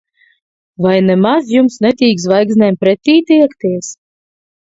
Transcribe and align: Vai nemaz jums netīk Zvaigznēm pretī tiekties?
Vai 0.85 0.93
nemaz 1.09 1.51
jums 1.57 1.75
netīk 1.87 2.23
Zvaigznēm 2.23 2.79
pretī 2.85 3.15
tiekties? 3.27 3.93